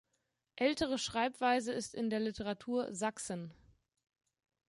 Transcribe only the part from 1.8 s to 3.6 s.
in der Literatur "Saxen".